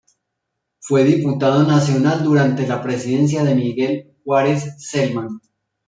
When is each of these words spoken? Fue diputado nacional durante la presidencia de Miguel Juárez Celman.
Fue 0.79 1.03
diputado 1.03 1.61
nacional 1.61 2.23
durante 2.23 2.65
la 2.67 2.81
presidencia 2.81 3.43
de 3.43 3.53
Miguel 3.53 4.17
Juárez 4.23 4.73
Celman. 4.79 5.39